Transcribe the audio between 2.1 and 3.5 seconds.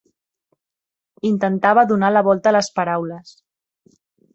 la volta a les paraules.